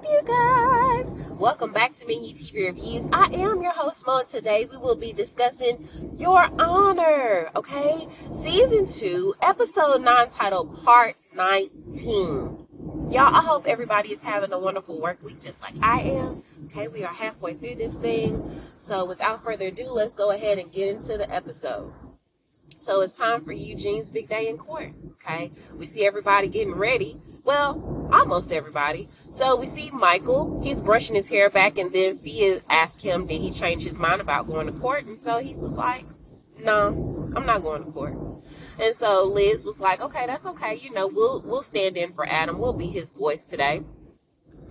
[0.00, 1.10] up, you guys?
[1.30, 3.08] Welcome back to Menu TV Reviews.
[3.12, 4.22] I am your host, Mo.
[4.22, 8.08] Today we will be discussing Your Honor, okay?
[8.32, 12.66] Season 2, Episode 9, titled Part 19.
[13.10, 16.44] Y'all, I hope everybody is having a wonderful work week just like I am.
[16.66, 18.62] Okay, we are halfway through this thing.
[18.76, 21.92] So without further ado, let's go ahead and get into the episode.
[22.78, 24.92] So it's time for Eugene's big day in court.
[25.12, 27.20] Okay, we see everybody getting ready.
[27.44, 29.08] Well, almost everybody.
[29.30, 30.60] So we see Michael.
[30.62, 34.20] He's brushing his hair back, and then Fia asked him, did he change his mind
[34.20, 35.06] about going to court?
[35.06, 36.04] And so he was like,
[36.58, 38.14] no, I'm not going to court.
[38.78, 40.76] And so Liz was like, okay, that's okay.
[40.76, 42.58] You know, we'll we'll stand in for Adam.
[42.58, 43.82] We'll be his voice today.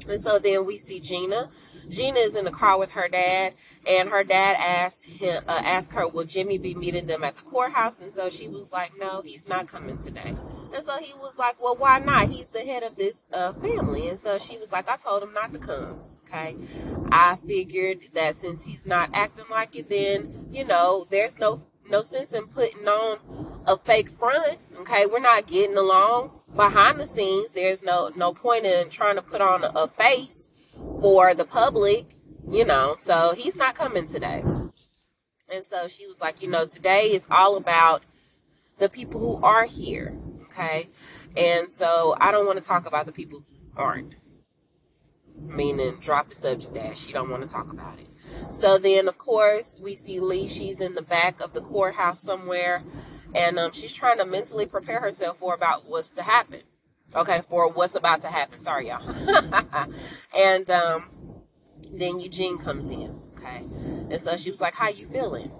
[0.07, 1.49] And so then we see Gina.
[1.89, 3.53] Gina is in the car with her dad,
[3.87, 7.41] and her dad asked him, uh, asked her, "Will Jimmy be meeting them at the
[7.41, 10.35] courthouse?" And so she was like, "No, he's not coming today."
[10.73, 12.29] And so he was like, "Well, why not?
[12.29, 15.33] He's the head of this uh, family." And so she was like, "I told him
[15.33, 16.55] not to come." Okay,
[17.11, 22.01] I figured that since he's not acting like it, then you know, there's no no
[22.01, 23.17] sense in putting on
[23.65, 24.59] a fake front.
[24.81, 27.51] Okay, we're not getting along behind the scenes.
[27.51, 30.48] There's no no point in trying to put on a, a face
[31.01, 32.05] for the public,
[32.49, 32.95] you know.
[32.95, 34.43] So he's not coming today.
[35.51, 38.03] And so she was like, you know, today is all about
[38.77, 40.15] the people who are here.
[40.43, 40.89] Okay.
[41.37, 44.15] And so I don't want to talk about the people who aren't.
[45.41, 48.07] Meaning drop the subject that she don't want to talk about it.
[48.51, 52.83] So then of course we see Lee, she's in the back of the courthouse somewhere
[53.33, 56.61] and um, she's trying to mentally prepare herself for about what's to happen.
[57.15, 58.59] Okay, for what's about to happen.
[58.59, 59.03] Sorry, y'all.
[60.37, 61.09] and um,
[61.91, 63.19] then Eugene comes in.
[63.37, 63.65] Okay,
[64.09, 65.51] and so she was like, "How you feeling?"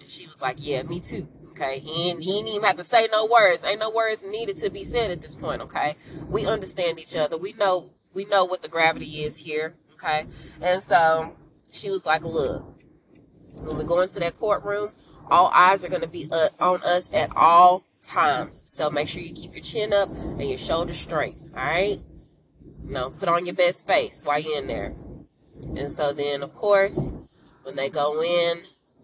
[0.00, 2.84] And she was like, "Yeah, me too." Okay, he ain't, he ain't even have to
[2.84, 3.64] say no words.
[3.64, 5.62] Ain't no words needed to be said at this point.
[5.62, 5.96] Okay,
[6.28, 7.36] we understand each other.
[7.36, 9.74] We know we know what the gravity is here.
[9.94, 10.26] Okay,
[10.60, 11.36] and so
[11.70, 12.64] she was like, "Look,
[13.56, 14.90] when we go into that courtroom,
[15.30, 18.62] all eyes are going to be uh, on us at all times.
[18.66, 21.36] So make sure you keep your chin up and your shoulders straight.
[21.56, 21.98] All right.
[22.84, 24.94] You know, put on your best face while you're in there.
[25.76, 27.10] And so then, of course,
[27.62, 28.60] when they go in,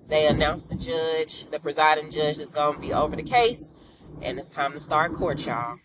[0.08, 3.72] they announce the judge, the presiding judge that's going to be over the case.
[4.22, 5.78] And it's time to start court, y'all.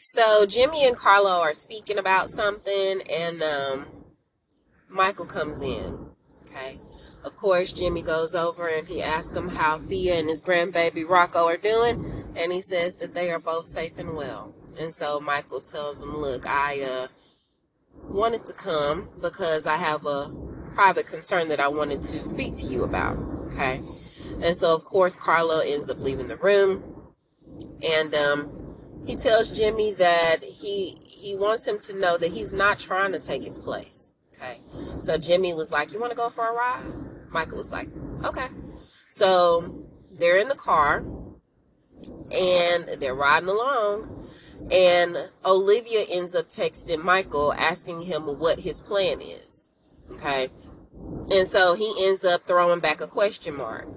[0.00, 3.86] So Jimmy and Carlo are speaking about something, and um,
[4.88, 6.06] Michael comes in.
[6.46, 6.80] Okay.
[7.22, 11.46] Of course, Jimmy goes over and he asks him how Fia and his grandbaby Rocco
[11.46, 14.54] are doing, and he says that they are both safe and well.
[14.78, 17.08] And so Michael tells him, "Look, I uh,
[18.04, 20.32] wanted to come because I have a
[20.74, 23.18] private concern that I wanted to speak to you about."
[23.52, 23.82] Okay.
[24.42, 27.12] And so, of course, Carlo ends up leaving the room,
[27.82, 32.78] and um, he tells Jimmy that he he wants him to know that he's not
[32.78, 34.14] trying to take his place.
[34.34, 34.60] Okay.
[35.00, 37.88] So Jimmy was like, "You want to go for a ride?" Michael was like,
[38.24, 38.46] okay.
[39.08, 39.86] So
[40.18, 41.04] they're in the car
[42.30, 44.28] and they're riding along.
[44.70, 49.68] And Olivia ends up texting Michael asking him what his plan is.
[50.12, 50.50] Okay.
[51.30, 53.88] And so he ends up throwing back a question mark.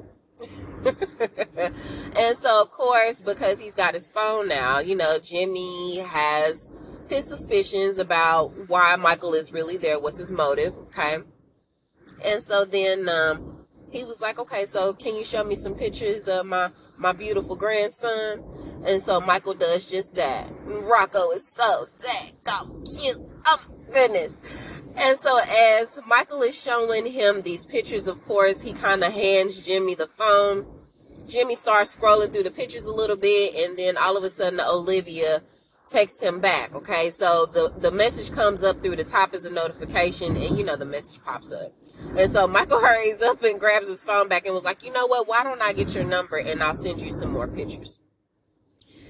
[0.85, 6.71] and so, of course, because he's got his phone now, you know, Jimmy has
[7.07, 9.99] his suspicions about why Michael is really there.
[9.99, 10.77] What's his motive?
[10.77, 11.17] Okay.
[12.23, 16.27] And so then um, he was like, okay, so can you show me some pictures
[16.27, 18.43] of my, my beautiful grandson?
[18.85, 20.49] And so Michael does just that.
[20.65, 22.33] Rocco is so dang
[22.85, 23.17] cute.
[23.45, 24.39] Oh my goodness.
[24.95, 29.61] And so as Michael is showing him these pictures, of course, he kind of hands
[29.61, 30.65] Jimmy the phone.
[31.27, 34.59] Jimmy starts scrolling through the pictures a little bit, and then all of a sudden
[34.59, 35.41] Olivia
[35.87, 36.75] text him back.
[36.75, 40.63] Okay, so the the message comes up through the top as a notification, and you
[40.63, 41.73] know the message pops up.
[42.15, 45.07] And so Michael hurries up and grabs his phone back and was like, you know
[45.07, 45.27] what?
[45.27, 47.97] Why don't I get your number and I'll send you some more pictures.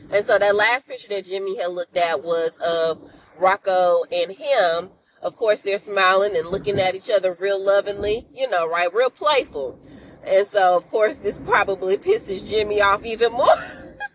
[0.10, 3.02] And so that last picture that Jimmy had looked at was of
[3.38, 4.92] Rocco and him.
[5.22, 8.94] Of course, they're smiling and looking at each other real lovingly, you know, right?
[8.94, 9.80] Real playful.
[10.24, 13.56] And so, of course, this probably pisses Jimmy off even more.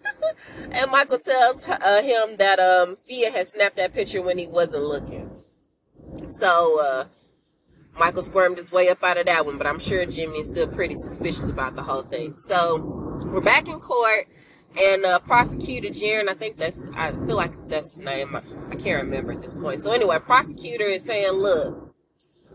[0.70, 4.84] and Michael tells uh, him that um, Fia had snapped that picture when he wasn't
[4.84, 5.30] looking.
[6.28, 7.04] So, uh,
[7.98, 10.68] Michael squirmed his way up out of that one, but I'm sure Jimmy is still
[10.68, 12.34] pretty suspicious about the whole thing.
[12.38, 12.78] So
[13.26, 14.28] we're back in court,
[14.80, 18.36] and uh, prosecutor Jaron, I think that's, I feel like that's his name.
[18.36, 19.80] I, I can't remember at this point.
[19.80, 21.94] So anyway, prosecutor is saying, look,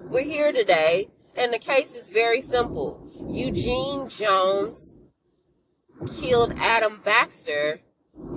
[0.04, 3.06] we're here today, and the case is very simple.
[3.28, 4.96] Eugene Jones
[6.22, 7.80] killed Adam Baxter.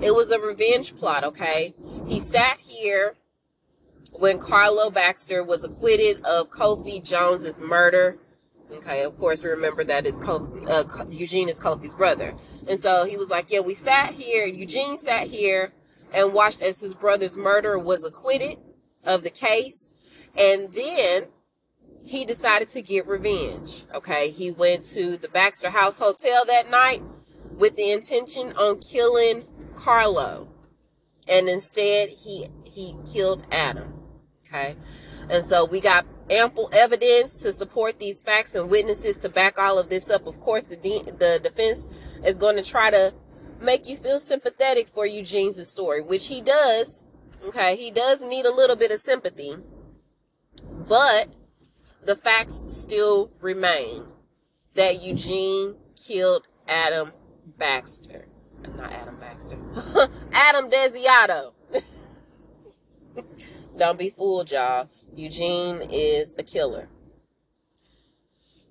[0.00, 1.74] It was a revenge plot, okay?
[2.06, 3.14] He sat here
[4.18, 8.18] when Carlo Baxter was acquitted of Kofi Jones's murder.
[8.72, 12.34] Okay, of course we remember that is Kofi, uh, Eugene is Kofi's brother,
[12.68, 14.44] and so he was like, "Yeah, we sat here.
[14.44, 15.72] Eugene sat here
[16.12, 18.58] and watched as his brother's murderer was acquitted
[19.04, 19.92] of the case,
[20.36, 21.28] and then
[22.04, 23.84] he decided to get revenge.
[23.94, 27.02] Okay, he went to the Baxter House Hotel that night
[27.56, 29.44] with the intention on killing
[29.76, 30.48] Carlo,
[31.28, 33.92] and instead he he killed Adam.
[34.46, 34.76] Okay.
[35.28, 39.78] And so we got ample evidence to support these facts and witnesses to back all
[39.78, 40.26] of this up.
[40.26, 41.88] Of course, the de- the defense
[42.24, 43.12] is going to try to
[43.60, 47.04] make you feel sympathetic for Eugene's story, which he does.
[47.46, 49.54] Okay, he does need a little bit of sympathy,
[50.88, 51.28] but
[52.04, 54.06] the facts still remain
[54.74, 57.12] that Eugene killed Adam
[57.58, 58.26] Baxter.
[58.76, 59.58] Not Adam Baxter.
[60.32, 61.52] Adam Desiato.
[63.76, 64.88] Don't be fooled, y'all.
[65.14, 66.88] Eugene is a killer.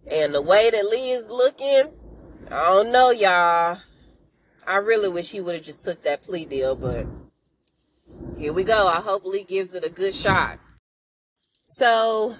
[0.10, 1.94] And the way that Lee is looking,
[2.50, 3.78] I don't know, y'all.
[4.68, 7.06] I really wish he would have just took that plea deal, but
[8.38, 8.88] here we go.
[8.88, 10.60] I hope Lee gives it a good shot.
[11.68, 12.36] So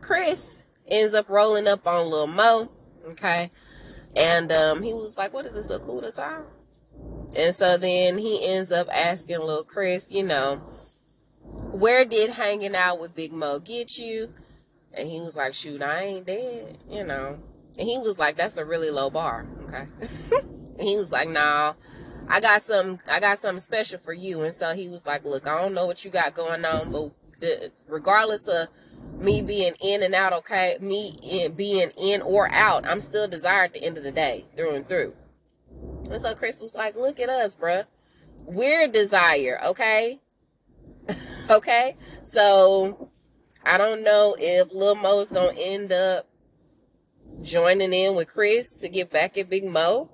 [0.00, 2.70] Chris ends up rolling up on Lil Mo,
[3.08, 3.50] okay?
[4.16, 6.42] And um, he was like, What is this, a coup d'etat?
[7.36, 10.62] And so then he ends up asking Lil Chris, you know,
[11.72, 14.30] where did hanging out with Big Mo get you?
[14.92, 17.38] And he was like, shoot, I ain't dead, you know.
[17.78, 19.86] And he was like, that's a really low bar, okay?
[20.78, 21.74] and he was like, nah,
[22.28, 24.42] I got some, I got something special for you.
[24.42, 27.12] And so he was like, look, I don't know what you got going on, but
[27.40, 28.68] the, regardless of
[29.18, 33.66] me being in and out, okay, me in, being in or out, I'm still desired
[33.66, 35.14] at the end of the day, through and through.
[36.10, 37.84] And so Chris was like, look at us, bruh.
[38.44, 40.18] We're desire, okay?
[41.50, 41.96] okay?
[42.22, 43.10] So
[43.64, 46.26] I don't know if Lil Mo's gonna end up
[47.42, 50.10] joining in with Chris to get back at Big Mo.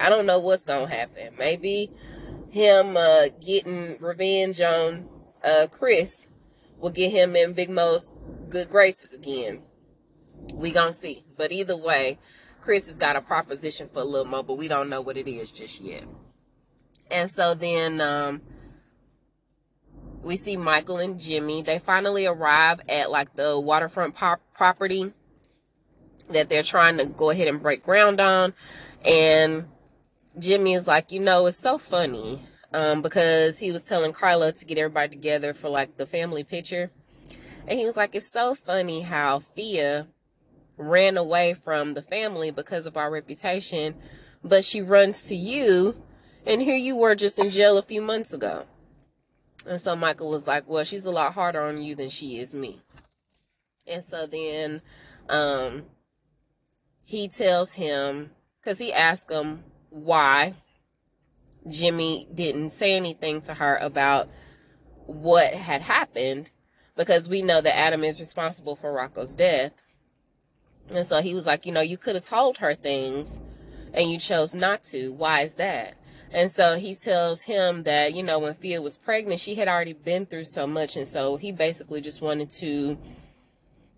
[0.00, 1.34] I don't know what's gonna happen.
[1.38, 1.90] Maybe
[2.50, 5.08] him uh, getting revenge on
[5.44, 6.30] uh, Chris
[6.78, 8.10] will get him in Big Mo's
[8.48, 9.62] good graces again.
[10.54, 11.24] We gonna see.
[11.36, 12.18] But either way,
[12.60, 15.50] Chris has got a proposition for Lil Mo, but we don't know what it is
[15.50, 16.04] just yet.
[17.10, 18.42] And so then um,
[20.22, 21.62] we see Michael and Jimmy.
[21.62, 25.12] They finally arrive at like the waterfront pop- property
[26.30, 28.52] that they're trying to go ahead and break ground on.
[29.04, 29.66] And
[30.38, 32.40] Jimmy is like, you know, it's so funny
[32.72, 36.90] um, because he was telling Carlo to get everybody together for like the family picture.
[37.66, 40.08] And he was like, it's so funny how Fia
[40.76, 43.94] ran away from the family because of our reputation,
[44.42, 46.00] but she runs to you,
[46.46, 48.64] and here you were just in jail a few months ago.
[49.68, 52.54] And so Michael was like, Well, she's a lot harder on you than she is
[52.54, 52.80] me.
[53.86, 54.80] And so then
[55.28, 55.84] um,
[57.06, 58.30] he tells him,
[58.60, 60.54] because he asked him why
[61.68, 64.28] Jimmy didn't say anything to her about
[65.06, 66.50] what had happened,
[66.96, 69.82] because we know that Adam is responsible for Rocco's death.
[70.90, 73.38] And so he was like, You know, you could have told her things
[73.92, 75.12] and you chose not to.
[75.12, 75.94] Why is that?
[76.32, 79.94] And so he tells him that, you know, when Fia was pregnant, she had already
[79.94, 80.96] been through so much.
[80.96, 82.98] And so he basically just wanted to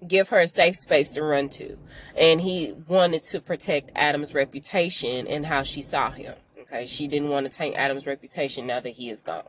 [0.07, 1.76] give her a safe space to run to.
[2.16, 6.35] And he wanted to protect Adam's reputation and how she saw him.
[6.62, 6.87] Okay.
[6.87, 9.49] She didn't want to taint Adam's reputation now that he is gone.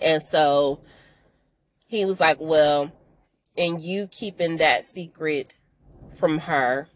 [0.00, 0.80] And so
[1.86, 2.92] he was like, well,
[3.56, 5.54] and you keeping that secret
[6.16, 6.88] from her,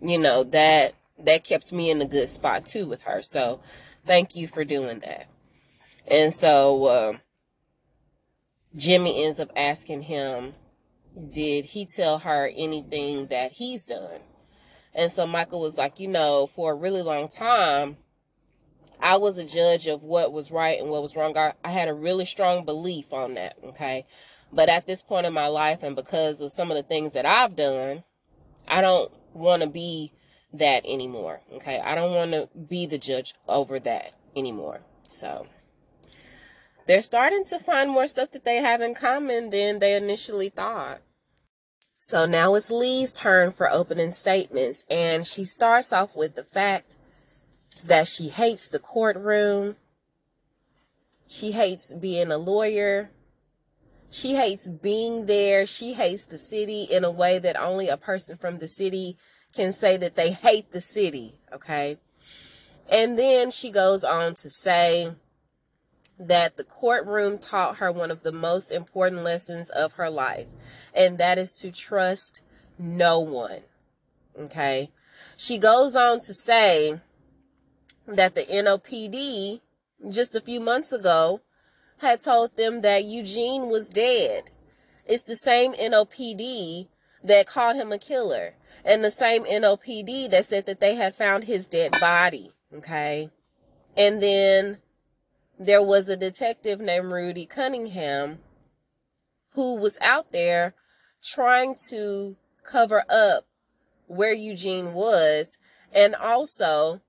[0.00, 3.22] you know, that that kept me in a good spot too with her.
[3.22, 3.60] So
[4.06, 5.26] thank you for doing that.
[6.06, 7.16] And so uh,
[8.76, 10.54] Jimmy ends up asking him,
[11.30, 14.20] did he tell her anything that he's done?
[14.94, 17.96] And so Michael was like, you know, for a really long time,
[19.00, 21.36] I was a judge of what was right and what was wrong.
[21.36, 23.56] I, I had a really strong belief on that.
[23.64, 24.06] Okay.
[24.52, 27.26] But at this point in my life, and because of some of the things that
[27.26, 28.04] I've done,
[28.68, 30.12] I don't want to be
[30.54, 31.40] that anymore.
[31.52, 31.80] Okay.
[31.80, 34.80] I don't want to be the judge over that anymore.
[35.06, 35.46] So
[36.86, 41.00] they're starting to find more stuff that they have in common than they initially thought.
[41.98, 46.96] So now it's Lee's turn for opening statements, and she starts off with the fact
[47.82, 49.76] that she hates the courtroom.
[51.26, 53.10] She hates being a lawyer.
[54.10, 55.64] She hates being there.
[55.64, 59.16] She hates the city in a way that only a person from the city
[59.54, 61.98] can say that they hate the city, okay?
[62.90, 65.12] And then she goes on to say
[66.18, 70.48] that the courtroom taught her one of the most important lessons of her life,
[70.94, 72.42] and that is to trust
[72.78, 73.62] no one.
[74.38, 74.90] Okay.
[75.36, 77.00] She goes on to say
[78.06, 79.60] that the NOPD
[80.10, 81.40] just a few months ago
[81.98, 84.50] had told them that Eugene was dead.
[85.06, 86.88] It's the same NOPD
[87.22, 88.54] that called him a killer
[88.84, 92.52] and the same NOPD that said that they had found his dead body.
[92.74, 93.30] Okay.
[93.96, 94.78] And then
[95.58, 98.38] there was a detective named Rudy Cunningham
[99.50, 100.74] who was out there
[101.22, 103.46] trying to cover up
[104.06, 105.58] where Eugene was
[105.92, 107.00] and also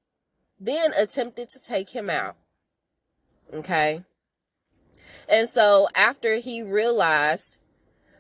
[0.59, 2.35] then attempted to take him out.
[3.53, 4.03] Okay.
[5.27, 7.57] And so after he realized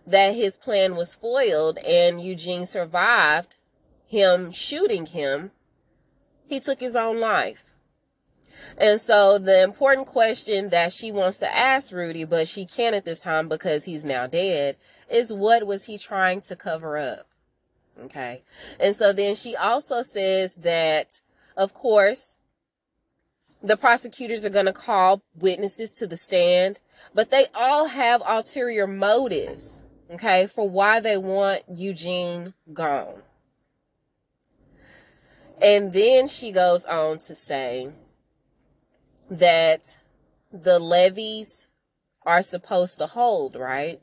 [0.05, 3.55] that his plan was foiled and Eugene survived
[4.07, 5.51] him shooting him,
[6.47, 7.73] he took his own life.
[8.77, 13.05] And so the important question that she wants to ask Rudy, but she can't at
[13.05, 14.77] this time because he's now dead,
[15.09, 17.27] is what was he trying to cover up?
[18.03, 18.43] Okay.
[18.79, 21.21] And so then she also says that,
[21.55, 22.37] of course,
[23.63, 26.79] the prosecutors are going to call witnesses to the stand,
[27.13, 29.81] but they all have ulterior motives,
[30.11, 33.21] okay, for why they want Eugene gone.
[35.61, 37.91] And then she goes on to say
[39.29, 39.97] that
[40.51, 41.67] the levees
[42.25, 44.01] are supposed to hold, right?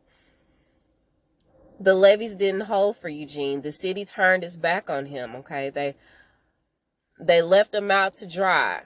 [1.78, 3.62] The levees didn't hold for Eugene.
[3.62, 5.70] The city turned its back on him, okay?
[5.70, 5.96] They
[7.20, 8.82] they left him out to dry.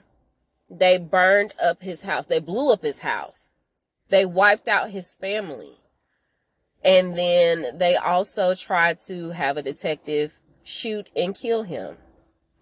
[0.69, 2.25] They burned up his house.
[2.25, 3.49] They blew up his house.
[4.09, 5.77] They wiped out his family.
[6.83, 11.97] And then they also tried to have a detective shoot and kill him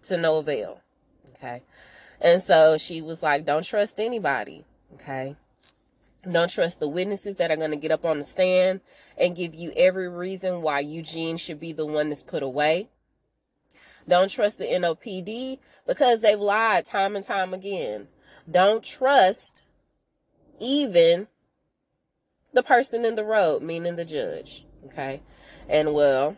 [0.04, 0.80] to no avail.
[1.34, 1.62] Okay.
[2.20, 4.64] And so she was like, don't trust anybody.
[4.94, 5.36] Okay.
[6.30, 8.80] Don't trust the witnesses that are going to get up on the stand
[9.16, 12.88] and give you every reason why Eugene should be the one that's put away.
[14.08, 18.08] Don't trust the NOPD because they've lied time and time again.
[18.50, 19.62] Don't trust
[20.58, 21.28] even
[22.56, 24.64] the person in the road, meaning the judge.
[24.86, 25.22] Okay.
[25.68, 26.36] And well,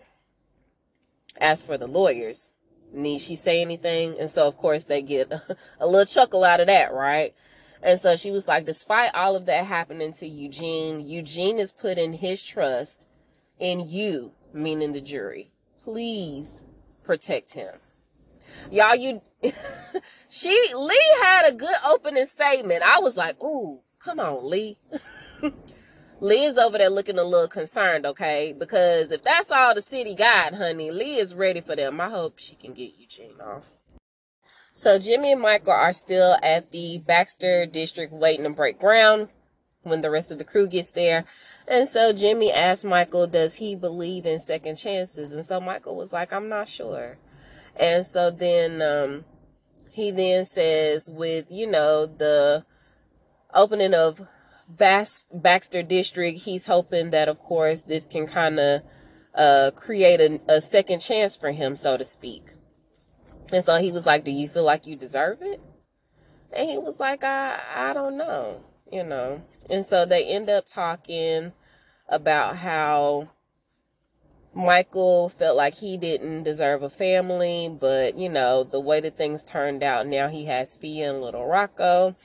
[1.41, 2.53] as for the lawyers,
[2.93, 4.17] need she say anything?
[4.19, 5.33] And so, of course, they get
[5.81, 7.35] a little chuckle out of that, right?
[7.83, 12.13] And so she was like, despite all of that happening to Eugene, Eugene is putting
[12.13, 13.07] his trust
[13.59, 15.53] in you, meaning the jury.
[15.85, 16.65] Please
[17.05, 17.75] protect him.
[18.73, 19.23] Y'all, you,
[20.29, 22.83] she, Lee had a good opening statement.
[22.83, 24.79] I was like, ooh, come on, Lee.
[26.21, 28.53] Lee is over there looking a little concerned, okay?
[28.57, 32.01] Because if that's all the city got, honey, Lee is ready for them.
[32.01, 33.77] I hope she can get Eugene off.
[34.75, 39.29] So Jimmy and Michael are still at the Baxter district waiting to break ground
[39.83, 41.25] when the rest of the crew gets there.
[41.69, 45.33] And so Jimmy asked Michael, does he believe in second chances?
[45.33, 47.19] And so Michael was like, I'm not sure.
[47.77, 49.25] And so then um,
[49.93, 52.65] he then says, with, you know, the
[53.55, 54.21] opening of
[54.69, 58.83] Bas- Baxter District, he's hoping that, of course, this can kind of
[59.35, 62.53] uh, create a, a second chance for him, so to speak.
[63.53, 65.61] And so he was like, Do you feel like you deserve it?
[66.53, 69.43] And he was like, I, I don't know, you know.
[69.71, 71.53] And so they end up talking
[72.09, 73.29] about how
[74.55, 79.43] Michael felt like he didn't deserve a family, but you know, the way that things
[79.43, 82.17] turned out, now he has Fia and little Rocco.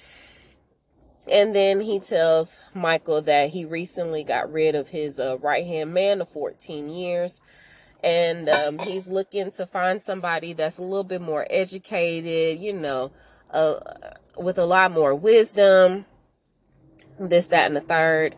[1.30, 5.94] And then he tells Michael that he recently got rid of his uh, right hand
[5.94, 7.42] man of 14 years.
[8.04, 13.12] And um, he's looking to find somebody that's a little bit more educated, you know,
[13.52, 13.76] uh,
[14.38, 16.06] with a lot more wisdom,
[17.18, 18.36] this, that, and the third.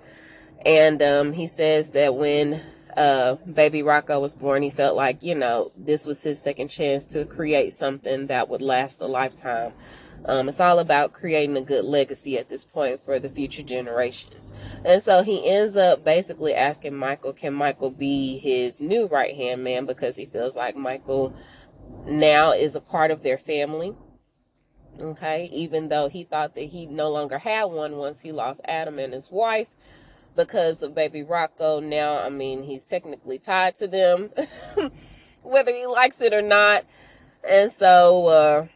[0.63, 2.61] And um, he says that when
[2.95, 7.05] uh, baby Rocco was born, he felt like, you know, this was his second chance
[7.05, 9.73] to create something that would last a lifetime.
[10.27, 14.51] Um, it's all about creating a good legacy at this point for the future generations.
[14.83, 19.63] And so he ends up basically asking Michael, can Michael be his new right hand
[19.63, 19.85] man?
[19.85, 21.35] Because he feels like Michael
[22.05, 23.95] now is a part of their family.
[24.99, 25.49] Okay.
[25.51, 29.13] Even though he thought that he no longer had one once he lost Adam and
[29.13, 29.67] his wife
[30.35, 31.79] because of baby Rocco.
[31.79, 34.31] Now, I mean, he's technically tied to them,
[35.43, 36.85] whether he likes it or not.
[37.47, 38.67] And so, uh,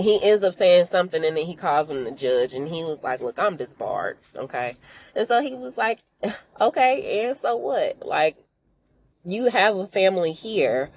[0.00, 3.02] he ends up saying something and then he calls him the judge and he was
[3.02, 4.18] like, Look, I'm disbarred.
[4.36, 4.76] Okay.
[5.14, 6.00] And so he was like,
[6.60, 8.04] Okay, and so what?
[8.04, 8.36] Like,
[9.24, 10.90] you have a family here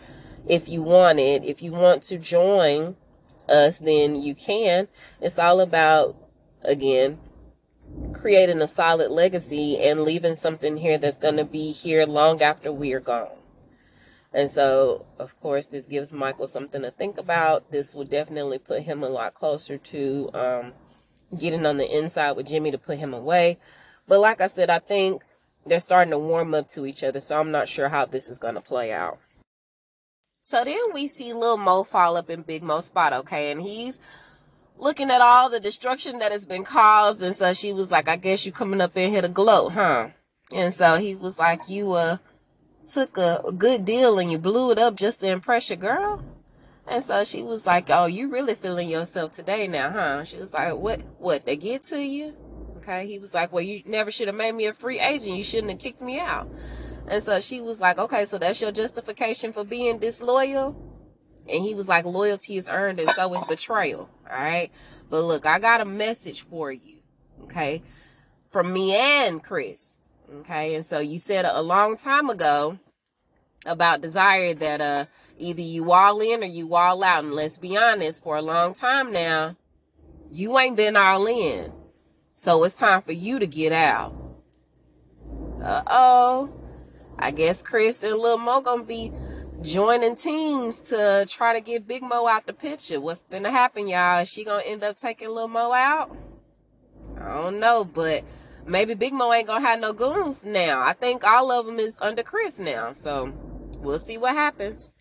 [0.47, 1.43] if you want it.
[1.43, 2.95] If you want to join
[3.49, 4.87] us, then you can.
[5.21, 6.15] It's all about
[6.63, 7.19] again,
[8.13, 12.71] creating a solid legacy and leaving something here that's going to be here long after
[12.71, 13.29] we are gone.
[14.33, 17.71] And so, of course, this gives Michael something to think about.
[17.71, 20.73] This will definitely put him a lot closer to um,
[21.37, 23.59] getting on the inside with Jimmy to put him away.
[24.07, 25.23] But like I said, I think
[25.65, 28.39] they're starting to warm up to each other, so I'm not sure how this is
[28.39, 29.19] going to play out.
[30.41, 33.51] So then we see little Mo fall up in Big Mo's spot, okay?
[33.51, 33.99] And he's
[34.77, 37.21] looking at all the destruction that has been caused.
[37.21, 40.09] And so she was like, I guess you coming up in here to gloat, huh?
[40.53, 42.17] And so he was like, you, uh,
[42.91, 46.23] took a, good deal and you blew it up just to impress your girl.
[46.87, 50.23] And so she was like, Oh, you really feeling yourself today now, huh?
[50.25, 52.35] She was like, What what, they get to you?
[52.77, 53.07] Okay.
[53.07, 55.37] He was like, Well, you never should have made me a free agent.
[55.37, 56.49] You shouldn't have kicked me out.
[57.07, 60.75] And so she was like, Okay, so that's your justification for being disloyal?
[61.47, 64.09] And he was like, Loyalty is earned and so is betrayal.
[64.29, 64.71] All right.
[65.09, 66.97] But look, I got a message for you.
[67.43, 67.81] Okay.
[68.49, 69.92] From me and Chris.
[70.39, 70.75] Okay.
[70.75, 72.79] And so you said a long time ago
[73.65, 75.05] about desire that uh
[75.37, 77.23] either you all in or you all out.
[77.23, 79.55] And let's be honest, for a long time now,
[80.31, 81.71] you ain't been all in.
[82.35, 84.13] So it's time for you to get out.
[85.61, 86.53] Uh oh.
[87.17, 89.11] I guess Chris and Lil Mo gonna be
[89.61, 92.99] joining teams to try to get Big Mo out the picture.
[92.99, 94.19] What's gonna happen, y'all?
[94.21, 96.15] Is she gonna end up taking Lil Mo out?
[97.21, 98.23] I don't know, but
[98.65, 100.81] maybe Big Mo ain't gonna have no goons now.
[100.81, 103.33] I think all of them is under Chris now, so
[103.79, 104.93] we'll see what happens.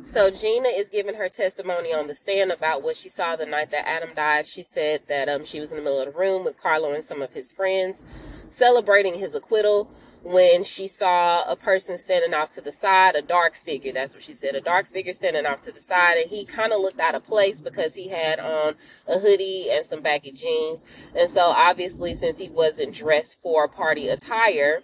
[0.00, 3.70] So Gina is giving her testimony on the stand about what she saw the night
[3.70, 4.46] that Adam died.
[4.46, 7.04] She said that um, she was in the middle of the room with Carlo and
[7.04, 8.02] some of his friends
[8.48, 9.90] celebrating his acquittal
[10.22, 13.92] when she saw a person standing off to the side, a dark figure.
[13.92, 16.16] That's what she said, a dark figure standing off to the side.
[16.18, 18.74] And he kind of looked out of place because he had on
[19.08, 20.84] a hoodie and some baggy jeans.
[21.16, 24.82] And so obviously, since he wasn't dressed for party attire,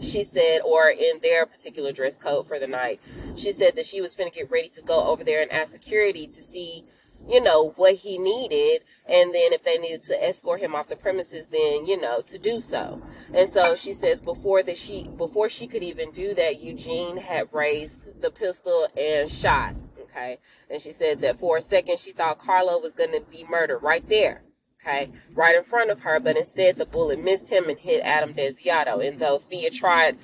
[0.00, 3.00] she said, or in their particular dress code for the night,
[3.36, 5.72] she said that she was going to get ready to go over there and ask
[5.72, 6.84] security to see
[7.26, 8.82] you know, what he needed.
[9.06, 12.38] And then if they needed to escort him off the premises, then, you know, to
[12.38, 13.02] do so.
[13.32, 17.48] And so she says before that she, before she could even do that, Eugene had
[17.52, 19.74] raised the pistol and shot.
[20.02, 20.38] Okay.
[20.70, 23.82] And she said that for a second, she thought Carlo was going to be murdered
[23.82, 24.42] right there.
[24.82, 25.10] Okay.
[25.34, 26.20] Right in front of her.
[26.20, 29.06] But instead, the bullet missed him and hit Adam Desiato.
[29.06, 30.18] And though Fia tried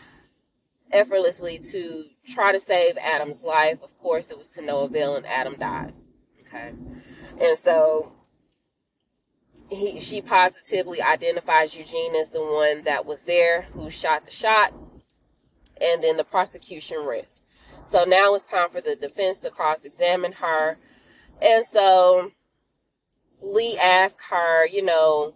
[0.90, 5.26] effortlessly to try to save Adam's life, of course, it was to no avail and
[5.26, 5.92] Adam died.
[6.54, 6.72] Okay.
[7.40, 8.12] And so
[9.68, 14.72] he she positively identifies Eugene as the one that was there who shot the shot.
[15.80, 17.42] And then the prosecution rests.
[17.84, 20.78] So now it's time for the defense to cross examine her.
[21.42, 22.30] And so
[23.42, 25.34] Lee asked her, you know,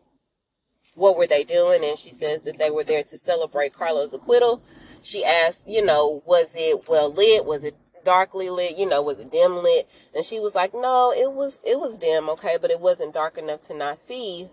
[0.95, 1.85] what were they doing?
[1.85, 4.63] And she says that they were there to celebrate Carlo's acquittal.
[5.03, 7.45] She asked, you know, was it well lit?
[7.45, 7.77] Was it
[8.09, 9.87] darkly lit, you know, was it dim lit?
[10.15, 13.37] And she was like, no, it was, it was dim, okay, but it wasn't dark
[13.37, 14.49] enough to not see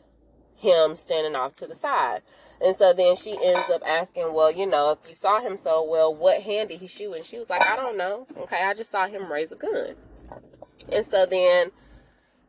[0.58, 2.22] him standing off to the side.
[2.60, 5.88] And so then she ends up asking, well, you know, if you saw him so
[5.90, 7.14] well, what hand did he shoot?
[7.14, 8.28] And she was like, I don't know.
[8.40, 9.96] Okay, I just saw him raise a gun.
[10.92, 11.72] And so then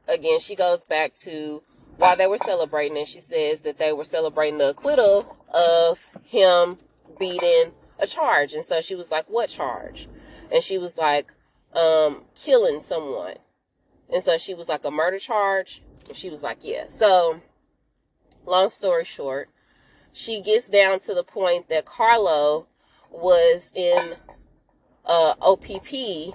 [0.08, 1.62] again, she goes back to
[1.98, 6.78] while they were celebrating, and she says that they were celebrating the acquittal of him
[7.18, 8.52] beating a charge.
[8.52, 10.08] And so she was like, What charge?
[10.52, 11.32] And she was like,
[11.74, 13.36] um, killing someone.
[14.12, 15.82] And so she was like, a murder charge?
[16.08, 16.86] And she was like, yeah.
[16.88, 17.40] So,
[18.44, 19.50] long story short,
[20.12, 22.68] she gets down to the point that Carlo
[23.10, 24.14] was in
[25.04, 26.34] uh, OPP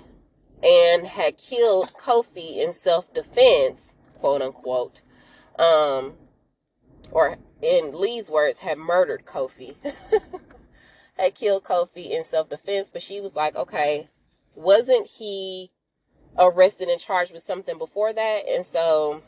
[0.63, 5.01] and had killed Kofi in self defense, quote unquote.
[5.57, 6.13] Um,
[7.11, 9.75] or in Lee's words, had murdered Kofi.
[11.21, 14.07] had killed Kofi in self defense, but she was like, okay,
[14.55, 15.71] wasn't he
[16.37, 18.43] arrested and charged with something before that?
[18.49, 19.21] And so,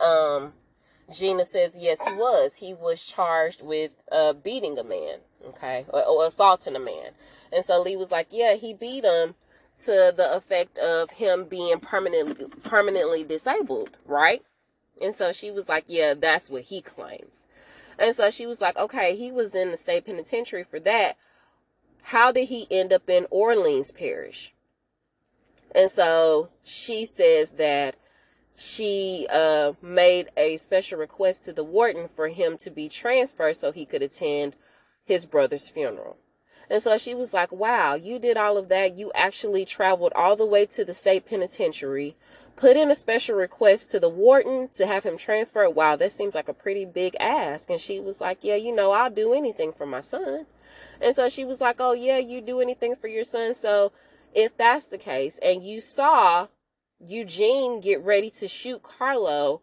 [0.00, 0.52] um,
[1.12, 2.56] Gina says, yes, he was.
[2.56, 7.10] He was charged with uh, beating a man, okay, or, or assaulting a man.
[7.52, 9.34] And so Lee was like, yeah, he beat him
[9.84, 14.42] to the effect of him being permanently permanently disabled, right?
[15.00, 17.46] And so she was like, yeah, that's what he claims.
[18.00, 21.16] And so she was like, okay, he was in the state penitentiary for that.
[22.04, 24.54] How did he end up in Orleans Parish?
[25.74, 27.96] And so she says that
[28.56, 33.70] she uh, made a special request to the warden for him to be transferred so
[33.70, 34.56] he could attend
[35.04, 36.16] his brother's funeral.
[36.70, 38.96] And so she was like, wow, you did all of that.
[38.96, 42.16] You actually traveled all the way to the state penitentiary,
[42.60, 45.70] put in a special request to the warden to have him transferred.
[45.70, 47.70] Wow, that seems like a pretty big ask.
[47.70, 50.44] And she was like, yeah, you know, I'll do anything for my son.
[51.00, 53.54] And so she was like, oh, yeah, you do anything for your son.
[53.54, 53.92] So
[54.34, 56.48] if that's the case, and you saw
[57.00, 59.62] Eugene get ready to shoot Carlo,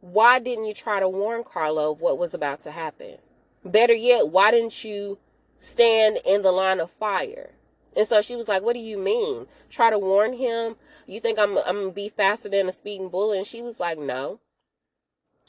[0.00, 3.18] why didn't you try to warn Carlo of what was about to happen?
[3.66, 5.18] Better yet, why didn't you
[5.58, 7.50] stand in the line of fire?
[7.96, 9.46] And so she was like, What do you mean?
[9.70, 10.76] Try to warn him?
[11.06, 13.38] You think I'm, I'm to be faster than a speeding bullet?
[13.38, 14.40] And she was like, No.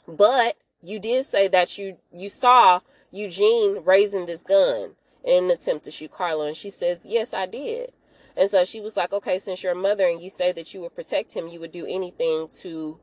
[0.06, 4.92] But you did say that you, you saw Eugene raising this gun
[5.24, 6.46] in an attempt to shoot Carlo.
[6.46, 7.92] And she says, Yes, I did.
[8.36, 10.80] And so she was like, Okay, since you're a mother and you say that you
[10.80, 12.98] would protect him, you would do anything to,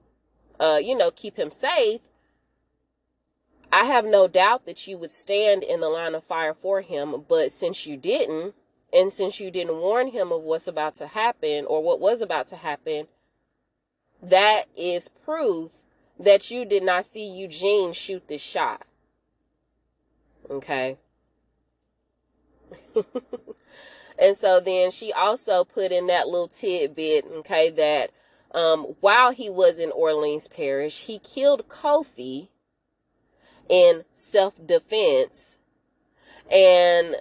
[0.59, 2.01] uh, you know, keep him safe.
[3.71, 7.25] I have no doubt that you would stand in the line of fire for him,
[7.27, 8.55] but since you didn't,
[8.93, 12.47] and since you didn't warn him of what's about to happen or what was about
[12.47, 13.07] to happen,
[14.21, 15.71] that is proof
[16.19, 18.81] that you did not see Eugene shoot this shot.
[20.49, 20.97] Okay.
[24.19, 28.11] and so then she also put in that little tidbit, okay, that
[28.51, 32.47] um, while he was in Orleans Parish, he killed Kofi
[33.69, 35.57] in self defense.
[36.49, 37.17] And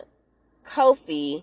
[0.64, 1.42] Kofi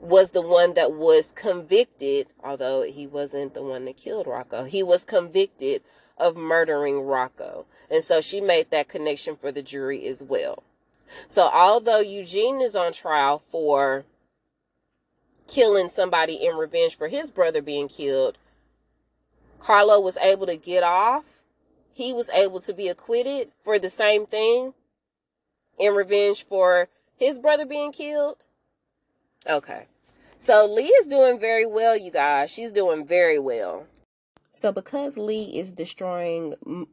[0.00, 4.82] was the one that was convicted, although he wasn't the one that killed Rocco, he
[4.82, 5.82] was convicted
[6.18, 7.66] of murdering Rocco.
[7.90, 10.62] And so she made that connection for the jury as well.
[11.28, 14.04] So although Eugene is on trial for
[15.46, 18.38] killing somebody in revenge for his brother being killed,
[19.60, 21.34] Carlo was able to get off
[21.94, 24.74] he was able to be acquitted for the same thing
[25.78, 28.36] in revenge for his brother being killed.
[29.48, 29.86] Okay.
[30.38, 32.50] So Lee is doing very well, you guys.
[32.50, 33.86] She's doing very well.
[34.50, 36.86] So because Lee is destroying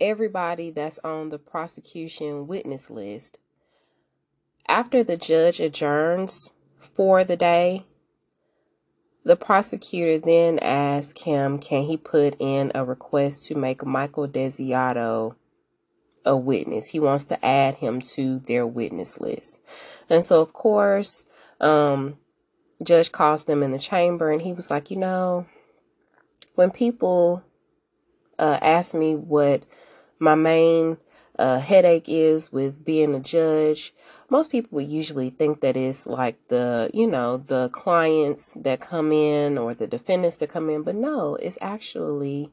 [0.00, 3.38] everybody that's on the prosecution witness list,
[4.68, 6.52] after the judge adjourns
[6.94, 7.84] for the day,
[9.24, 15.34] the prosecutor then asks him, can he put in a request to make Michael Desiato
[16.24, 16.90] a witness?
[16.90, 19.60] He wants to add him to their witness list.
[20.08, 21.26] And so, of course,
[21.60, 22.18] um,
[22.82, 25.46] judge calls them in the chamber and he was like, you know,
[26.54, 27.44] when people
[28.38, 29.62] uh, ask me what
[30.18, 30.98] my main
[31.38, 33.92] uh, headache is with being a judge,
[34.30, 39.12] most people would usually think that it's like the, you know, the clients that come
[39.12, 42.52] in or the defendants that come in, but no, it's actually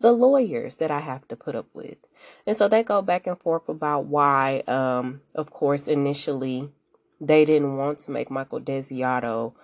[0.00, 1.98] the lawyers that I have to put up with.
[2.46, 6.70] And so they go back and forth about why, um, of course, initially
[7.20, 9.54] they didn't want to make Michael Desiato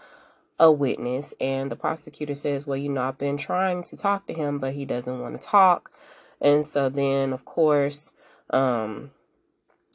[0.58, 1.34] a witness.
[1.40, 4.74] And the prosecutor says, well, you know, I've been trying to talk to him, but
[4.74, 5.90] he doesn't want to talk.
[6.40, 8.12] And so then, of course,
[8.50, 9.10] um,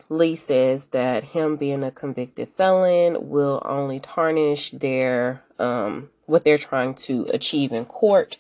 [0.10, 6.58] Lee says that him being a convicted felon will only tarnish their um, what they're
[6.58, 8.38] trying to achieve in court.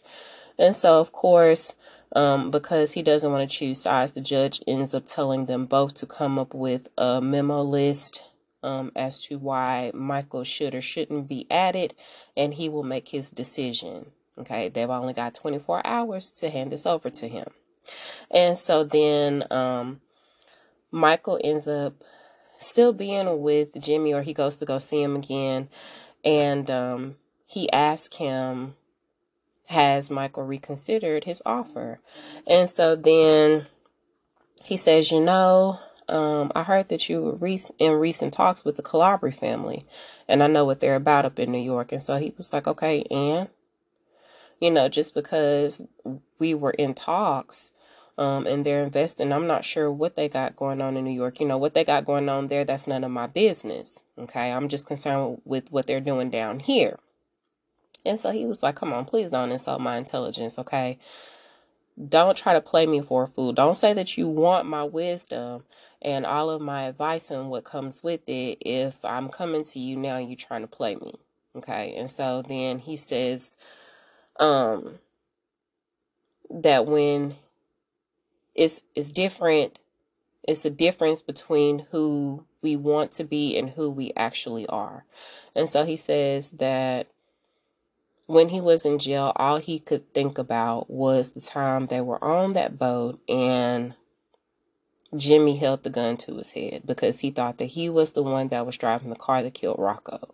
[0.57, 1.75] And so, of course,
[2.13, 5.93] um, because he doesn't want to choose sides, the judge ends up telling them both
[5.95, 8.30] to come up with a memo list
[8.63, 11.95] um, as to why Michael should or shouldn't be added,
[12.35, 14.11] and he will make his decision.
[14.37, 17.47] Okay, they've only got 24 hours to hand this over to him.
[18.29, 20.01] And so then um,
[20.91, 21.93] Michael ends up
[22.57, 25.69] still being with Jimmy, or he goes to go see him again.
[26.23, 28.75] And um, he asks him,
[29.65, 31.99] Has Michael reconsidered his offer?
[32.47, 33.67] And so then
[34.63, 35.79] he says, You know,
[36.11, 39.85] um, I heard that you were in recent talks with the Calabri family,
[40.27, 41.91] and I know what they're about up in New York.
[41.91, 43.49] And so he was like, Okay, and,
[44.59, 45.81] you know, just because
[46.37, 47.71] we were in talks
[48.17, 49.31] um, and they're investing.
[49.31, 51.39] I'm not sure what they got going on in New York.
[51.39, 54.03] You know, what they got going on there, that's none of my business.
[54.17, 54.51] Okay.
[54.51, 56.99] I'm just concerned with what they're doing down here.
[58.05, 60.59] And so he was like, come on, please don't insult my intelligence.
[60.59, 60.99] Okay.
[62.09, 63.53] Don't try to play me for a fool.
[63.53, 65.63] Don't say that you want my wisdom
[66.01, 69.97] and all of my advice and what comes with it if I'm coming to you
[69.97, 71.15] now you're trying to play me.
[71.55, 71.95] Okay.
[71.95, 73.57] And so then he says,
[74.39, 74.99] um,
[76.49, 77.35] that when
[78.55, 79.79] it's it's different
[80.47, 85.05] it's a difference between who we want to be and who we actually are.
[85.55, 87.07] And so he says that
[88.31, 92.23] when he was in jail, all he could think about was the time they were
[92.23, 93.93] on that boat and
[95.13, 98.47] Jimmy held the gun to his head because he thought that he was the one
[98.47, 100.33] that was driving the car that killed Rocco.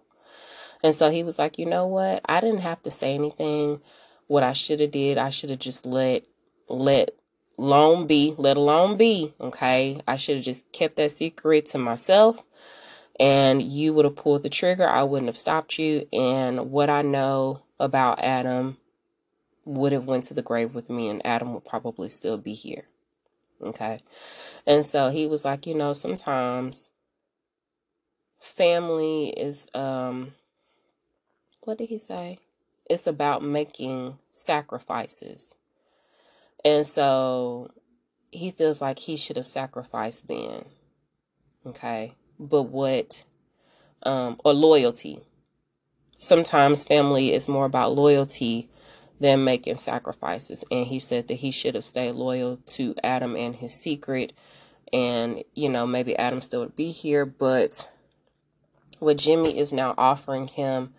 [0.83, 2.21] And so he was like, you know what?
[2.25, 3.81] I didn't have to say anything.
[4.27, 6.23] What I should have did, I should have just let
[6.69, 7.15] let
[7.57, 9.33] alone be, let alone be.
[9.41, 12.43] Okay, I should have just kept that secret to myself,
[13.19, 14.87] and you would have pulled the trigger.
[14.87, 16.07] I wouldn't have stopped you.
[16.13, 18.77] And what I know about Adam
[19.65, 22.85] would have went to the grave with me, and Adam would probably still be here.
[23.61, 24.01] Okay,
[24.65, 26.89] and so he was like, you know, sometimes
[28.39, 30.33] family is um
[31.61, 32.39] what did he say?
[32.89, 35.55] It's about making sacrifices.
[36.63, 37.71] And so
[38.31, 40.63] he feels like he should have sacrificed then.
[41.65, 42.13] Okay.
[42.39, 43.25] But what,
[44.03, 45.19] um, or loyalty.
[46.17, 48.69] Sometimes family is more about loyalty
[49.19, 50.63] than making sacrifices.
[50.71, 54.33] And he said that he should have stayed loyal to Adam and his secret.
[54.93, 57.25] And, you know, maybe Adam still would be here.
[57.25, 57.91] But
[58.99, 60.93] what Jimmy is now offering him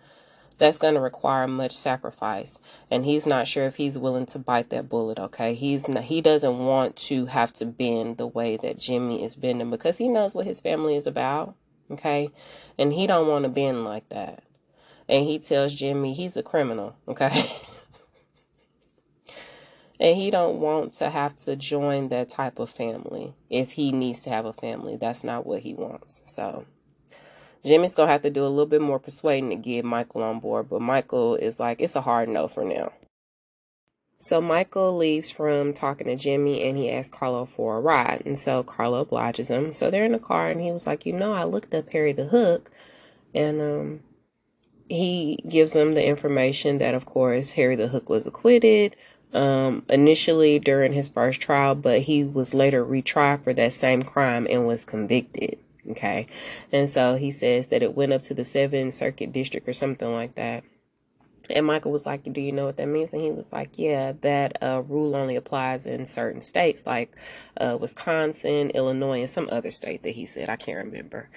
[0.57, 2.59] that's going to require much sacrifice
[2.91, 6.21] and he's not sure if he's willing to bite that bullet okay he's not, he
[6.21, 10.35] doesn't want to have to bend the way that jimmy is bending because he knows
[10.35, 11.55] what his family is about
[11.89, 12.29] okay
[12.77, 14.43] and he don't want to bend like that
[15.09, 17.29] and he tells jimmy he's a criminal okay
[19.99, 24.21] and he don't want to have to join that type of family if he needs
[24.21, 26.65] to have a family that's not what he wants so
[27.65, 30.69] Jimmy's gonna have to do a little bit more persuading to get Michael on board,
[30.69, 32.93] but Michael is like, it's a hard no for now.
[34.21, 38.23] So Michael leaves from talking to Jimmy and he asks Carlo for a ride.
[38.25, 39.71] And so Carlo obliges him.
[39.71, 42.11] So they're in the car and he was like, you know, I looked up Harry
[42.11, 42.69] the Hook
[43.33, 43.99] and um
[44.89, 48.95] he gives them the information that of course Harry the Hook was acquitted
[49.33, 54.47] um initially during his first trial, but he was later retried for that same crime
[54.49, 55.59] and was convicted.
[55.91, 56.27] Okay.
[56.71, 60.11] And so he says that it went up to the seventh circuit district or something
[60.11, 60.63] like that.
[61.49, 63.13] And Michael was like, Do you know what that means?
[63.13, 67.15] And he was like, Yeah, that uh, rule only applies in certain states like
[67.57, 70.49] uh, Wisconsin, Illinois, and some other state that he said.
[70.49, 71.29] I can't remember.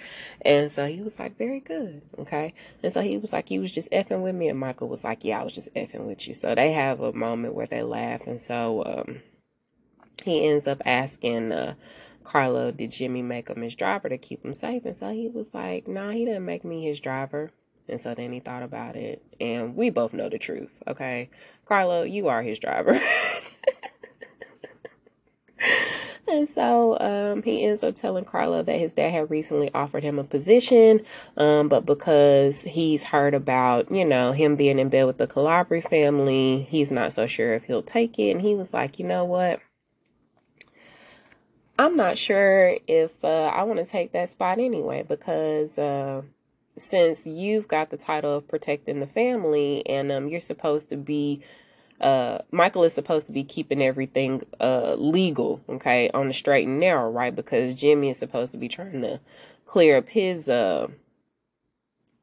[0.43, 2.03] And so he was like, Very good.
[2.19, 2.55] Okay.
[2.83, 4.49] And so he was like, He was just effing with me.
[4.49, 6.35] And Michael was like, Yeah, I was just effing with you.
[6.35, 8.27] So they have a moment where they laugh.
[8.27, 9.23] And so um,
[10.25, 11.75] he ends up asking, uh,
[12.25, 14.85] Carlo, did Jimmy make him his driver to keep him safe?
[14.85, 17.51] And so he was like, nah, he didn't make me his driver.
[17.89, 19.23] And so then he thought about it.
[19.41, 21.31] And we both know the truth, okay?
[21.67, 22.99] Carlo, you are his driver.
[26.29, 30.19] and so um, he ends up telling Carlo that his dad had recently offered him
[30.19, 31.01] a position,
[31.37, 35.83] um, but because he's heard about, you know, him being in bed with the Calabri
[35.83, 38.31] family, he's not so sure if he'll take it.
[38.31, 39.61] And he was like, you know what?
[41.79, 46.23] I'm not sure if uh, I want to take that spot anyway because uh,
[46.77, 51.43] since you've got the title of protecting the family and um, you're supposed to be,
[52.01, 56.81] uh, Michael is supposed to be keeping everything uh, legal, okay, on the straight and
[56.81, 57.35] narrow, right?
[57.35, 59.21] Because Jimmy is supposed to be trying to
[59.67, 60.89] clear up his uh,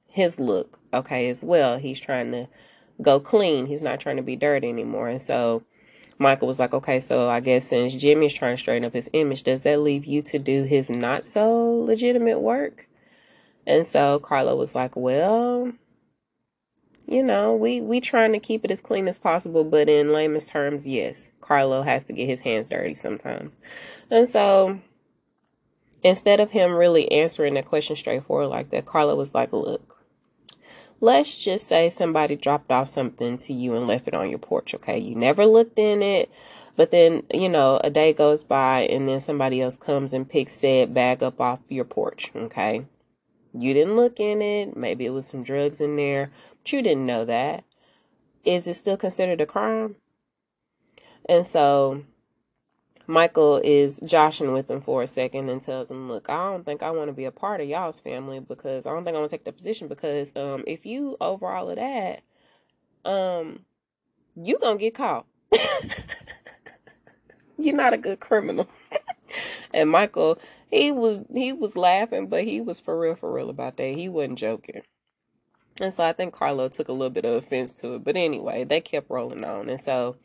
[0.08, 1.78] his look, okay, as well.
[1.78, 2.48] He's trying to
[3.02, 3.68] go clean.
[3.68, 5.64] He's not trying to be dirty anymore, and so
[6.18, 9.44] Michael was like, okay, so I guess since Jimmy's trying to straighten up his image,
[9.44, 12.88] does that leave you to do his not so legitimate work?
[13.70, 15.72] And so Carlo was like, well,
[17.06, 20.50] you know, we we trying to keep it as clean as possible, but in layman's
[20.50, 23.60] terms, yes, Carlo has to get his hands dirty sometimes.
[24.10, 24.80] And so
[26.02, 30.04] instead of him really answering the question straightforward like that, Carlo was like, look,
[31.00, 34.74] let's just say somebody dropped off something to you and left it on your porch,
[34.74, 34.98] okay?
[34.98, 36.32] You never looked in it,
[36.76, 40.56] but then, you know, a day goes by and then somebody else comes and picks
[40.56, 42.88] said bag up off your porch, okay?
[43.58, 46.32] You didn't look in it, maybe it was some drugs in there,
[46.64, 47.64] but you didn't know that.
[48.46, 49.96] Is it still considered a crime?
[51.28, 52.04] And so
[53.08, 56.84] Michael is joshing with him for a second and tells him, "Look, I don't think
[56.84, 59.32] I want to be a part of y'all's family because I don't think I want
[59.32, 62.22] to take the position because um, if you over all of that,
[63.06, 63.66] um,
[64.36, 65.26] you gonna get caught.
[67.58, 68.70] You're not a good criminal."
[69.74, 73.78] and Michael, he was he was laughing, but he was for real for real about
[73.78, 73.94] that.
[73.94, 74.82] He wasn't joking.
[75.82, 78.04] And so I think Carlo took a little bit of offense to it.
[78.04, 79.70] But anyway, they kept rolling on.
[79.70, 80.18] And so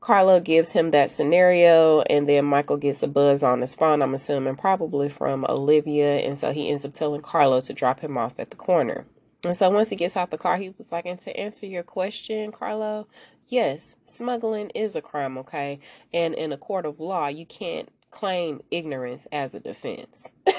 [0.00, 4.14] Carlo gives him that scenario, and then Michael gets a buzz on his phone, I'm
[4.14, 6.16] assuming probably from Olivia.
[6.18, 9.04] And so he ends up telling Carlo to drop him off at the corner.
[9.44, 11.82] And so once he gets out the car, he was like, and to answer your
[11.82, 13.08] question, Carlo,
[13.48, 15.80] yes, smuggling is a crime, okay?
[16.12, 20.32] And in a court of law, you can't claim ignorance as a defense.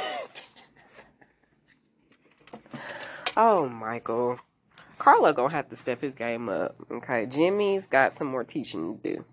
[3.38, 4.40] oh, Michael.
[4.98, 6.76] Carlo gonna have to step his game up.
[6.92, 9.26] Okay, Jimmy's got some more teaching to do.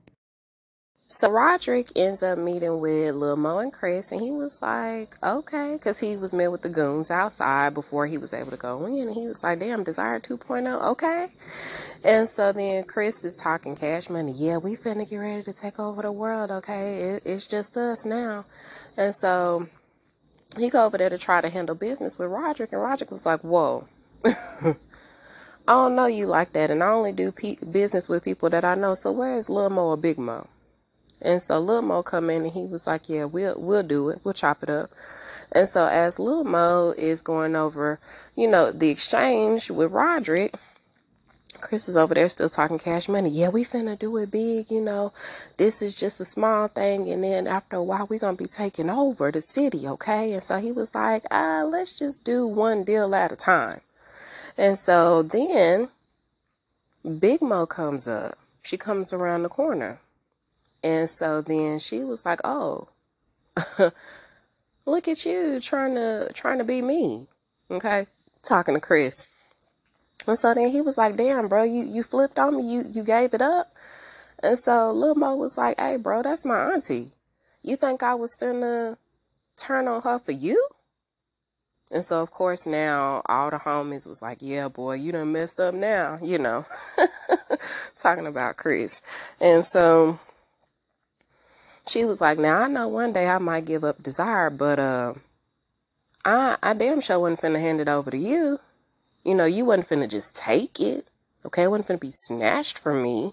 [1.12, 5.72] So Roderick ends up meeting with Lil Mo and Chris, and he was like, okay,
[5.72, 9.08] because he was met with the goons outside before he was able to go in.
[9.08, 11.26] And he was like, damn, Desire 2.0, okay.
[12.04, 14.30] And so then Chris is talking cash money.
[14.30, 17.02] Yeah, we finna get ready to take over the world, okay?
[17.02, 18.46] It, it's just us now.
[18.96, 19.66] And so
[20.56, 23.40] he go over there to try to handle business with Roderick, and Roderick was like,
[23.40, 23.88] whoa.
[24.24, 24.76] I
[25.66, 28.76] don't know you like that, and I only do pe- business with people that I
[28.76, 28.94] know.
[28.94, 30.46] So where is Lil Mo or Big Mo?
[31.22, 34.20] And so Lil Mo come in and he was like, Yeah, we'll we'll do it.
[34.24, 34.90] We'll chop it up.
[35.52, 37.98] And so as Lil Mo is going over,
[38.36, 40.54] you know, the exchange with Roderick,
[41.60, 43.28] Chris is over there still talking cash money.
[43.30, 45.12] Yeah, we finna do it big, you know.
[45.56, 48.88] This is just a small thing, and then after a while, we're gonna be taking
[48.90, 50.32] over the city, okay?
[50.32, 53.80] And so he was like, ah, let's just do one deal at a time.
[54.56, 55.88] And so then
[57.18, 58.38] Big Mo comes up.
[58.62, 60.00] She comes around the corner.
[60.82, 62.88] And so then she was like, "Oh,
[64.86, 67.28] look at you trying to trying to be me."
[67.70, 68.06] Okay?
[68.42, 69.26] Talking to Chris.
[70.26, 72.72] And so then he was like, "Damn, bro, you you flipped on me.
[72.72, 73.74] You you gave it up."
[74.42, 77.12] And so Lil Mo was like, "Hey, bro, that's my auntie.
[77.62, 78.96] You think I was finna
[79.56, 80.68] turn on her for you?"
[81.90, 85.60] And so of course now all the homies was like, "Yeah, boy, you done messed
[85.60, 86.64] up now," you know,
[87.98, 89.02] talking about Chris.
[89.40, 90.18] And so
[91.90, 95.14] she was like, "Now I know one day I might give up desire, but uh,
[96.24, 98.60] I I damn sure wasn't finna hand it over to you.
[99.24, 101.06] You know, you wasn't finna just take it.
[101.44, 103.32] Okay, it wasn't finna be snatched from me."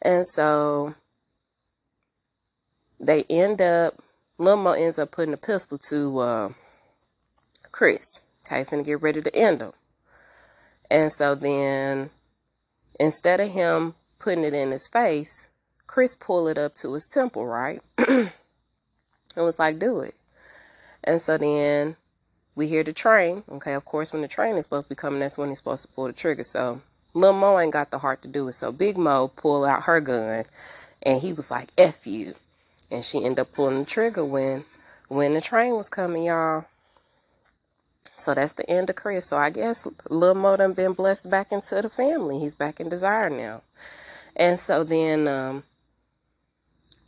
[0.00, 0.94] And so
[3.00, 4.00] they end up.
[4.38, 6.48] Lil Mo ends up putting a pistol to uh,
[7.72, 8.20] Chris.
[8.46, 9.72] Okay, finna get ready to end him.
[10.88, 12.10] And so then,
[13.00, 15.48] instead of him putting it in his face,
[15.86, 17.80] Chris pulled it up to his temple, right?
[17.98, 18.30] and
[19.36, 20.14] was like, do it.
[21.04, 21.96] And so then
[22.54, 23.44] we hear the train.
[23.50, 25.82] Okay, of course, when the train is supposed to be coming, that's when he's supposed
[25.82, 26.42] to pull the trigger.
[26.42, 26.80] So
[27.14, 28.52] Lil Mo ain't got the heart to do it.
[28.52, 30.44] So Big Mo pulled out her gun
[31.02, 32.34] and he was like, F you.
[32.90, 34.64] And she ended up pulling the trigger when
[35.08, 36.64] when the train was coming, y'all.
[38.16, 39.26] So that's the end of Chris.
[39.26, 42.40] So I guess Lil Mo done been blessed back into the family.
[42.40, 43.62] He's back in Desire now.
[44.34, 45.64] And so then um,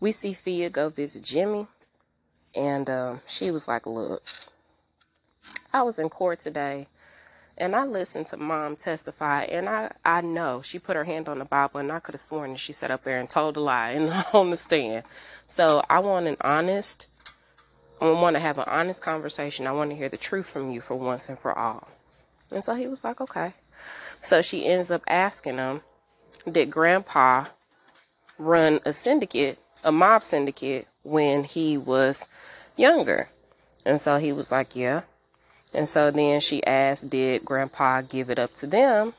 [0.01, 1.67] we see Fia go visit Jimmy,
[2.55, 4.23] and um, she was like, Look,
[5.73, 6.87] I was in court today,
[7.57, 11.39] and I listened to mom testify, and I, I know she put her hand on
[11.39, 13.61] the Bible, and I could have sworn that she sat up there and told a
[13.61, 15.05] lie and on the stand.
[15.47, 17.09] So I want an honest,
[18.01, 19.67] I want to have an honest conversation.
[19.67, 21.89] I want to hear the truth from you for once and for all.
[22.51, 23.55] And so he was like, Okay.
[24.21, 25.83] So she ends up asking him,
[26.51, 27.47] Did grandpa
[28.39, 32.29] run a syndicate a mob syndicate when he was
[32.77, 33.29] younger.
[33.85, 35.03] And so he was like, Yeah.
[35.75, 39.15] And so then she asked, Did grandpa give it up to them?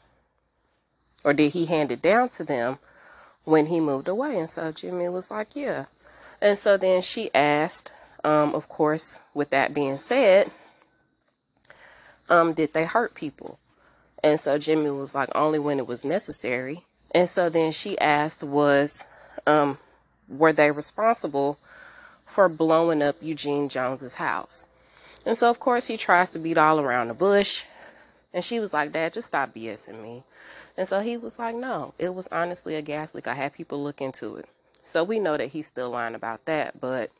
[1.24, 2.80] Or did he hand it down to them
[3.43, 4.39] when he moved away?
[4.39, 5.86] And so Jimmy was like, Yeah.
[6.41, 7.91] And so then she asked,
[8.24, 10.52] um, of course, with that being said,
[12.30, 13.60] um, did they hurt people?
[14.24, 16.86] And so Jimmy was like, only when it was necessary.
[17.12, 19.06] And so then she asked, was
[19.48, 19.80] um,
[20.29, 21.57] were they responsible
[22.25, 24.69] for blowing up Eugene Jones's house?
[25.25, 27.65] And so, of course, he tries to beat all around the bush.
[28.33, 30.23] And she was like, Dad, just stop BSing me.
[30.77, 33.27] And so he was like, No, it was honestly a gas leak.
[33.27, 34.47] I had people look into it.
[34.81, 36.79] So we know that he's still lying about that.
[36.79, 37.11] But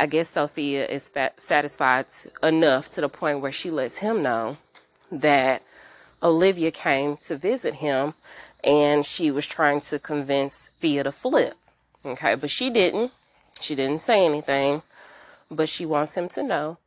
[0.00, 2.06] I guess Sophia is fat- satisfied
[2.42, 4.58] enough to the point where she lets him know
[5.10, 5.62] that
[6.22, 8.14] Olivia came to visit him
[8.64, 11.56] and she was trying to convince Fia to flip.
[12.04, 13.12] Okay, but she didn't.
[13.60, 14.82] She didn't say anything,
[15.50, 16.78] but she wants him to know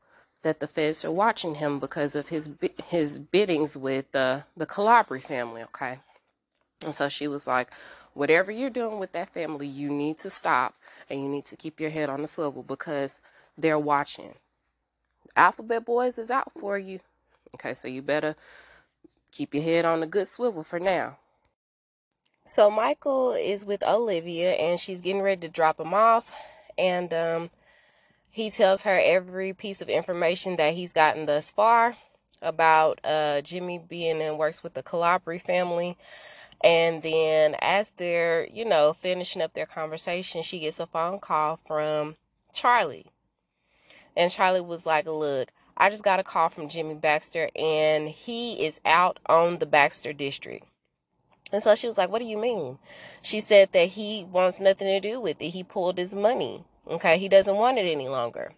[0.41, 2.49] that the feds are watching him because of his
[2.88, 5.64] his biddings with the the Calabri family.
[5.64, 5.99] Okay,
[6.84, 7.70] and so she was like,
[8.14, 10.76] "Whatever you're doing with that family, you need to stop
[11.09, 13.22] and you need to keep your head on the swivel because
[13.57, 14.36] they're watching.
[15.36, 17.01] Alphabet Boys is out for you.
[17.55, 18.36] Okay, so you better
[19.32, 21.18] keep your head on the good swivel for now."
[22.44, 26.34] So Michael is with Olivia and she's getting ready to drop him off.
[26.78, 27.50] And um,
[28.30, 31.96] he tells her every piece of information that he's gotten thus far
[32.42, 35.98] about uh, Jimmy being and works with the Calabri family.
[36.64, 41.58] And then as they're, you know, finishing up their conversation, she gets a phone call
[41.66, 42.16] from
[42.54, 43.08] Charlie.
[44.16, 48.66] And Charlie was like, Look, I just got a call from Jimmy Baxter and he
[48.66, 50.66] is out on the Baxter district.
[51.52, 52.80] And so she was like, What do you mean?
[53.22, 55.49] She said that he wants nothing to do with it.
[55.49, 56.64] He pulled his money.
[56.88, 57.18] Okay.
[57.18, 58.54] He doesn't want it any longer.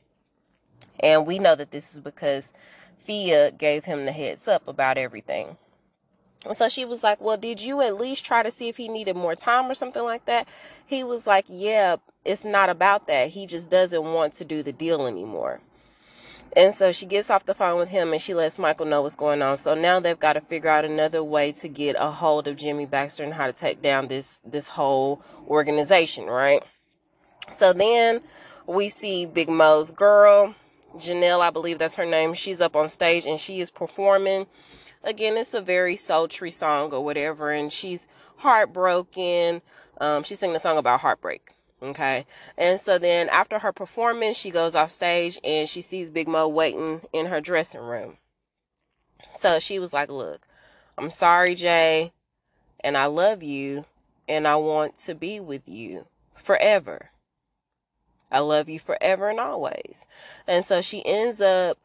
[1.00, 2.54] And we know that this is because
[2.98, 5.58] Fia gave him the heads up about everything.
[6.46, 8.90] And so she was like, Well, did you at least try to see if he
[8.90, 10.48] needed more time or something like that?
[10.86, 13.30] He was like, Yeah, it's not about that.
[13.30, 15.62] He just doesn't want to do the deal anymore.
[16.56, 19.16] And so she gets off the phone with him and she lets Michael know what's
[19.16, 19.58] going on.
[19.58, 22.86] So now they've got to figure out another way to get a hold of Jimmy
[22.86, 26.64] Baxter and how to take down this this whole organization, right?
[27.50, 28.22] So then
[28.68, 30.56] we see Big Mo's girl,
[30.96, 32.34] Janelle, I believe that's her name.
[32.34, 34.46] She's up on stage and she is performing.
[35.04, 39.62] Again, it's a very sultry song or whatever, and she's heartbroken.
[40.00, 41.53] Um, she's singing a song about heartbreak.
[41.84, 42.26] Okay.
[42.58, 46.48] And so then after her performance, she goes off stage and she sees Big Mo
[46.48, 48.18] waiting in her dressing room.
[49.34, 50.48] So she was like, Look,
[50.98, 52.14] I'm sorry, Jay,
[52.80, 53.86] and I love you,
[54.30, 57.10] and I want to be with you forever.
[58.32, 60.06] I love you forever and always.
[60.48, 61.78] And so she ends up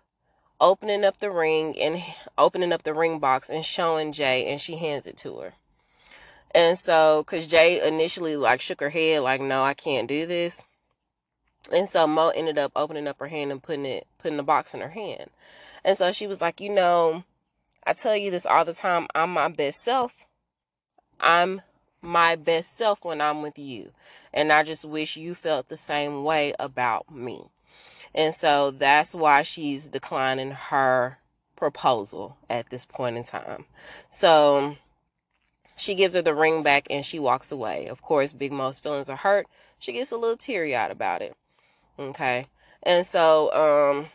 [0.60, 2.02] opening up the ring and
[2.36, 5.54] opening up the ring box and showing Jay, and she hands it to her.
[6.54, 10.64] And so, cause Jay initially like shook her head, like, no, I can't do this.
[11.70, 14.72] And so Mo ended up opening up her hand and putting it, putting the box
[14.74, 15.30] in her hand.
[15.84, 17.24] And so she was like, you know,
[17.86, 19.06] I tell you this all the time.
[19.14, 20.26] I'm my best self.
[21.20, 21.62] I'm
[22.00, 23.92] my best self when I'm with you.
[24.32, 27.50] And I just wish you felt the same way about me.
[28.14, 31.18] And so that's why she's declining her
[31.56, 33.66] proposal at this point in time.
[34.10, 34.76] So
[35.78, 37.86] she gives her the ring back and she walks away.
[37.86, 39.46] Of course, Big Mo's feelings are hurt.
[39.78, 41.36] She gets a little teary eyed about it.
[41.98, 42.48] Okay.
[42.82, 44.08] And so, um,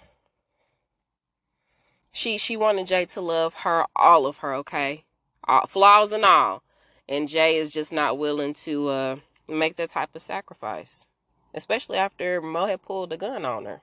[2.12, 5.06] she, she wanted Jay to love her, all of her, okay?
[5.46, 6.64] All, flaws and all.
[7.08, 9.16] And Jay is just not willing to, uh,
[9.48, 11.06] make that type of sacrifice.
[11.54, 13.82] Especially after Mo had pulled a gun on her.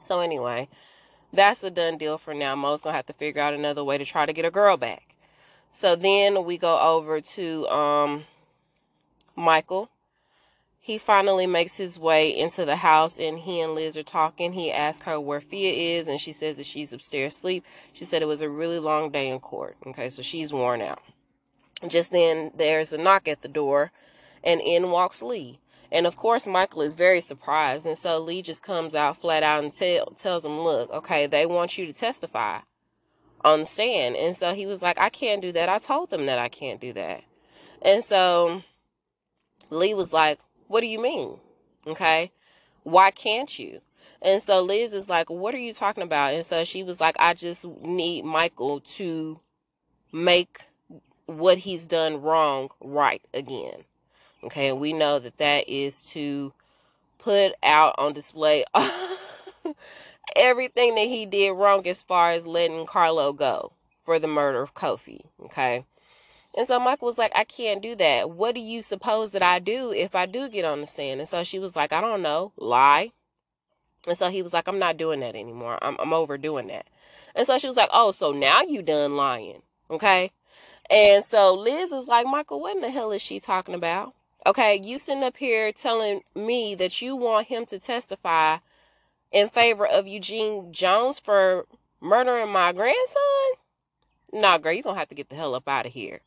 [0.00, 0.68] So anyway,
[1.32, 2.54] that's a done deal for now.
[2.56, 5.11] Mo's gonna have to figure out another way to try to get a girl back.
[5.72, 8.24] So then we go over to um,
[9.34, 9.90] Michael.
[10.78, 14.52] He finally makes his way into the house and he and Liz are talking.
[14.52, 17.64] He asks her where Fia is and she says that she's upstairs asleep.
[17.92, 19.76] She said it was a really long day in court.
[19.86, 21.02] Okay, so she's worn out.
[21.88, 23.92] Just then there's a knock at the door
[24.44, 25.58] and in walks Lee.
[25.90, 27.86] And of course, Michael is very surprised.
[27.86, 31.46] And so Lee just comes out flat out and tell, tells him, look, okay, they
[31.46, 32.60] want you to testify
[33.44, 34.16] on the stand.
[34.16, 35.68] And so he was like, I can't do that.
[35.68, 37.22] I told them that I can't do that.
[37.80, 38.62] And so
[39.70, 40.38] Lee was like,
[40.68, 41.36] What do you mean?
[41.86, 42.30] Okay.
[42.84, 43.80] Why can't you?
[44.20, 46.34] And so Liz is like, What are you talking about?
[46.34, 49.40] And so she was like, I just need Michael to
[50.12, 50.60] make
[51.26, 53.84] what he's done wrong right again.
[54.44, 54.68] Okay.
[54.68, 56.52] And we know that that is to
[57.18, 58.64] put out on display
[60.36, 63.72] everything that he did wrong as far as letting Carlo go
[64.04, 65.26] for the murder of Kofi.
[65.44, 65.84] Okay.
[66.56, 68.30] And so Michael was like, I can't do that.
[68.30, 71.20] What do you suppose that I do if I do get on the stand?
[71.20, 73.12] And so she was like, I don't know, lie.
[74.06, 75.78] And so he was like, I'm not doing that anymore.
[75.80, 76.86] I'm, I'm over doing that.
[77.34, 79.62] And so she was like, Oh, so now you done lying.
[79.90, 80.32] Okay.
[80.90, 84.14] And so Liz is like, Michael, what in the hell is she talking about?
[84.44, 84.78] Okay.
[84.82, 88.58] You sitting up here telling me that you want him to testify
[89.32, 91.66] in favor of Eugene Jones for
[92.00, 93.16] murdering my grandson?
[94.32, 96.20] Nah, girl, you're to have to get the hell up out of here.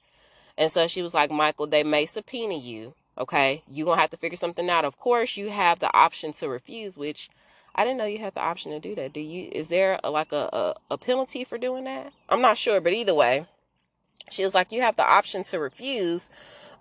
[0.58, 2.94] And so she was like, Michael, they may subpoena you.
[3.18, 3.64] Okay.
[3.70, 4.86] You're to have to figure something out.
[4.86, 7.30] Of course, you have the option to refuse, which
[7.76, 9.14] I didn't know you had the option to do that.
[9.14, 9.50] Do you?
[9.52, 12.14] Is there a, like a, a, a penalty for doing that?
[12.30, 13.48] I'm not sure, but either way,
[14.30, 16.30] she was like, you have the option to refuse,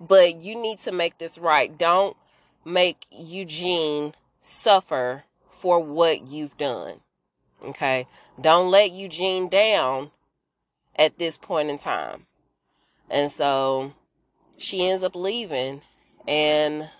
[0.00, 1.76] but you need to make this right.
[1.76, 2.16] Don't
[2.64, 5.24] make Eugene suffer
[5.64, 7.00] for what you've done.
[7.64, 8.06] Okay.
[8.38, 10.10] Don't let Eugene down
[10.94, 12.26] at this point in time.
[13.08, 13.94] And so
[14.58, 15.80] she ends up leaving
[16.28, 16.90] and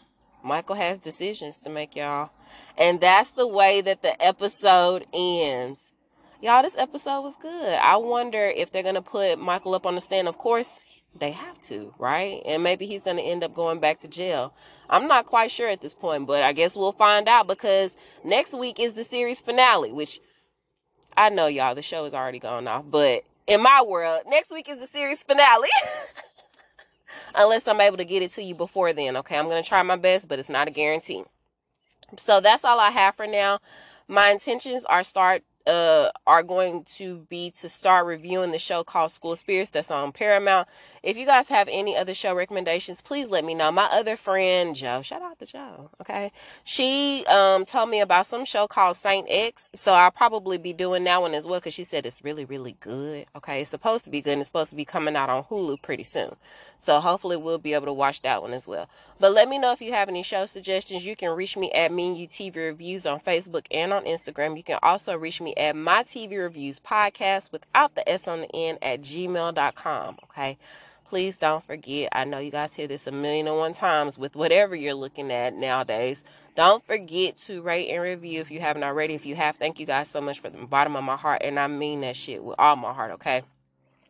[0.42, 2.30] Michael has decisions to make, y'all.
[2.78, 5.92] And that's the way that the episode ends.
[6.40, 7.74] Y'all, this episode was good.
[7.74, 10.26] I wonder if they're going to put Michael up on the stand.
[10.26, 10.80] Of course,
[11.18, 12.42] they have to, right?
[12.44, 14.52] And maybe he's going to end up going back to jail.
[14.90, 18.52] I'm not quite sure at this point, but I guess we'll find out because next
[18.52, 20.20] week is the series finale, which
[21.16, 24.68] I know y'all, the show is already gone off, but in my world, next week
[24.68, 25.68] is the series finale.
[27.34, 29.38] Unless I'm able to get it to you before then, okay?
[29.38, 31.24] I'm going to try my best, but it's not a guarantee.
[32.18, 33.60] So that's all I have for now.
[34.08, 39.12] My intentions are start uh are going to be to start reviewing the show called
[39.12, 40.68] School Spirits that's on Paramount.
[41.02, 43.70] If you guys have any other show recommendations, please let me know.
[43.72, 46.32] My other friend Joe, shout out to Joe, okay?
[46.64, 51.04] She um told me about some show called Saint X, so I'll probably be doing
[51.04, 53.26] that one as well cuz she said it's really really good.
[53.36, 55.80] Okay, it's supposed to be good and it's supposed to be coming out on Hulu
[55.82, 56.36] pretty soon.
[56.84, 58.88] So hopefully we'll be able to watch that one as well.
[59.18, 61.06] But let me know if you have any show suggestions.
[61.06, 64.56] You can reach me at Me and You TV Reviews on Facebook and on Instagram.
[64.56, 68.78] You can also reach at My TV Reviews Podcast without the S on the end
[68.82, 70.18] at gmail.com.
[70.24, 70.58] Okay.
[71.08, 72.08] Please don't forget.
[72.12, 75.30] I know you guys hear this a million and one times with whatever you're looking
[75.30, 76.24] at nowadays.
[76.56, 79.14] Don't forget to rate and review if you haven't already.
[79.14, 81.42] If you have, thank you guys so much from the bottom of my heart.
[81.44, 83.42] And I mean that shit with all my heart, okay?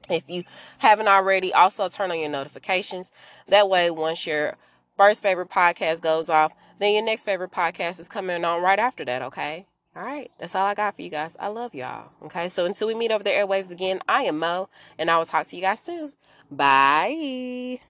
[0.08, 0.44] If you
[0.78, 3.10] haven't already, also turn on your notifications.
[3.48, 4.56] That way, once your
[4.96, 9.04] first favorite podcast goes off, then your next favorite podcast is coming on right after
[9.04, 9.66] that, okay?
[9.96, 11.36] All right, that's all I got for you guys.
[11.38, 12.10] I love y'all.
[12.24, 14.68] Okay, so until we meet over the airwaves again, I am Mo,
[14.98, 16.12] and I will talk to you guys soon.
[16.50, 17.80] Bye.